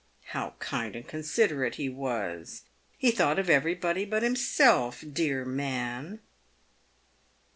[0.29, 2.63] How kind and considerate he was;
[2.97, 6.21] he thought of everybody but himself, dear man.